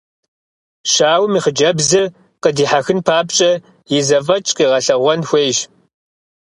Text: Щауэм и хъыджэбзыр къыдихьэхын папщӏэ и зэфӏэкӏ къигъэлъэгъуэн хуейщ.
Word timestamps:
Щауэм 0.91 1.33
и 1.37 1.39
хъыджэбзыр 1.43 2.05
къыдихьэхын 2.41 2.99
папщӏэ 3.05 3.51
и 3.97 3.99
зэфӏэкӏ 4.07 4.51
къигъэлъэгъуэн 4.57 5.21
хуейщ. 5.27 5.57